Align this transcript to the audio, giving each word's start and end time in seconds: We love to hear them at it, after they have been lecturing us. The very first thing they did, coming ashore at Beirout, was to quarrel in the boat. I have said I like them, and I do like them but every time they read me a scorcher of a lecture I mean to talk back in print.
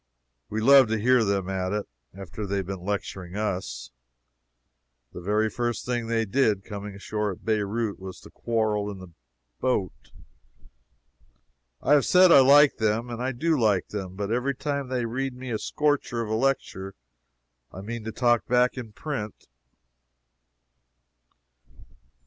We 0.49 0.61
love 0.61 0.87
to 0.87 0.97
hear 0.97 1.23
them 1.23 1.47
at 1.47 1.71
it, 1.73 1.87
after 2.11 2.47
they 2.47 2.55
have 2.57 2.65
been 2.65 2.83
lecturing 2.83 3.35
us. 3.35 3.91
The 5.13 5.21
very 5.21 5.47
first 5.47 5.85
thing 5.85 6.07
they 6.07 6.25
did, 6.25 6.63
coming 6.63 6.95
ashore 6.95 7.31
at 7.33 7.45
Beirout, 7.45 7.99
was 7.99 8.19
to 8.21 8.31
quarrel 8.31 8.89
in 8.89 8.97
the 8.97 9.09
boat. 9.59 10.11
I 11.83 11.93
have 11.93 12.07
said 12.07 12.31
I 12.31 12.39
like 12.39 12.77
them, 12.77 13.11
and 13.11 13.21
I 13.21 13.31
do 13.31 13.55
like 13.59 13.89
them 13.89 14.15
but 14.15 14.31
every 14.31 14.55
time 14.55 14.87
they 14.87 15.05
read 15.05 15.35
me 15.35 15.51
a 15.51 15.59
scorcher 15.59 16.23
of 16.23 16.31
a 16.31 16.33
lecture 16.33 16.95
I 17.71 17.81
mean 17.81 18.03
to 18.05 18.11
talk 18.11 18.47
back 18.47 18.79
in 18.79 18.93
print. 18.93 19.45